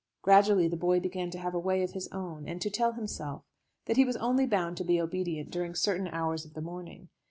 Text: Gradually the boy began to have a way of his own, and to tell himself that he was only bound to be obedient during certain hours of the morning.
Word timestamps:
Gradually 0.23 0.67
the 0.67 0.75
boy 0.75 0.99
began 0.99 1.29
to 1.29 1.37
have 1.37 1.53
a 1.53 1.59
way 1.59 1.83
of 1.83 1.91
his 1.91 2.07
own, 2.07 2.47
and 2.47 2.59
to 2.59 2.71
tell 2.71 2.93
himself 2.93 3.43
that 3.85 3.97
he 3.97 4.03
was 4.03 4.17
only 4.17 4.47
bound 4.47 4.75
to 4.77 4.83
be 4.83 4.99
obedient 4.99 5.51
during 5.51 5.75
certain 5.75 6.07
hours 6.07 6.43
of 6.43 6.55
the 6.55 6.59
morning. 6.61 7.09